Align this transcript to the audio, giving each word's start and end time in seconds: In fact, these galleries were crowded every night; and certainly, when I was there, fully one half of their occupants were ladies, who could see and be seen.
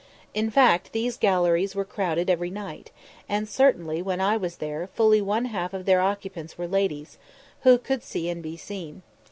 In 0.33 0.49
fact, 0.49 0.93
these 0.93 1.15
galleries 1.15 1.75
were 1.75 1.85
crowded 1.85 2.27
every 2.27 2.49
night; 2.49 2.89
and 3.29 3.47
certainly, 3.47 4.01
when 4.01 4.19
I 4.19 4.35
was 4.35 4.55
there, 4.57 4.87
fully 4.87 5.21
one 5.21 5.45
half 5.45 5.75
of 5.75 5.85
their 5.85 6.01
occupants 6.01 6.57
were 6.57 6.65
ladies, 6.67 7.19
who 7.61 7.77
could 7.77 8.01
see 8.01 8.27
and 8.27 8.41
be 8.41 8.57
seen. 8.57 9.03